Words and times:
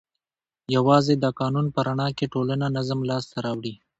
یوازې 0.75 1.13
د 1.17 1.25
قانون 1.39 1.65
په 1.75 1.79
رڼا 1.87 2.07
کې 2.17 2.31
ټولنه 2.33 2.65
نظم 2.77 2.99
لاس 3.09 3.25
ته 3.31 3.37
راوړي. 3.45 3.73